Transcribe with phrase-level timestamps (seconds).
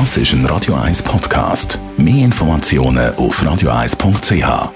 [0.00, 1.78] Das ist ein Radio 1 Podcast.
[1.96, 4.72] Mehr Informationen auf radio1.ch.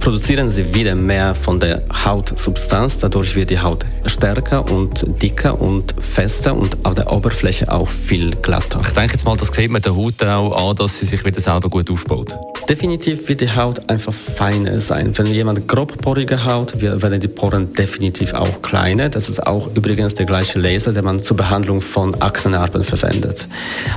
[0.00, 2.98] produzieren sie wieder mehr von der Hautsubstanz.
[2.98, 8.34] Dadurch wird die Haut stärker und dicker und fester und auf der Oberfläche auch viel
[8.36, 8.80] glatter.
[8.82, 11.40] Ich denke jetzt mal, das sieht man der Haut auch an, dass sie sich wieder
[11.40, 12.36] selber gut aufbaut.
[12.68, 15.16] Definitiv wird die Haut einfach feiner sein.
[15.16, 19.08] Wenn jemand grobporige Haut, werden die Poren definitiv auch kleiner.
[19.08, 23.46] Das ist auch übrigens der gleiche Laser, den man zur Behandlung von Aknenarben verwendet.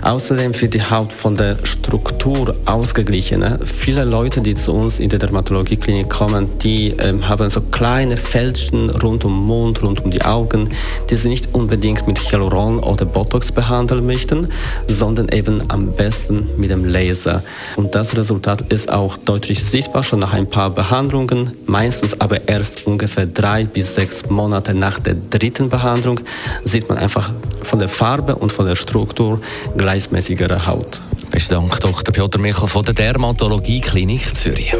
[0.04, 3.58] Außerdem wird die Haut von der Struktur ausgeglichener.
[3.66, 8.90] Viele Leute, die zu uns in der Dermatologieklinik kommen, die ähm, haben so kleine Fältchen
[8.90, 10.70] rund um den Mund, rund um die Augen,
[11.10, 14.50] die sie nicht unbedingt mit Hyaluron oder Botox behandeln möchten,
[14.88, 17.44] sondern eben am besten mit dem Laser.
[17.76, 22.88] Und das Resultat ist auch deutlich sichtbar schon nach ein paar Behandlungen, meistens aber erst
[22.88, 26.20] ungefähr drei bis sechs Monate nach der dritten Behandlung
[26.64, 27.32] sieht man einfach
[27.64, 29.40] von der Farbe und von der Struktur
[29.78, 31.02] gleichmäßigere Haut.
[31.40, 32.14] Besten Dank, Dr.
[32.14, 34.74] Piotr Michel von der Dermatologie Klinik Zürich.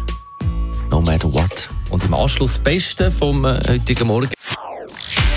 [0.92, 1.68] no matter what.
[1.90, 4.30] Und im Anschluss das Beste vom äh, heutigen Morgen.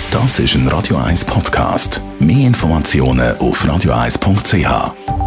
[0.09, 1.99] Das ist ein Radio 1 Podcast.
[2.17, 5.20] Mehr Informationen auf radio1.ch.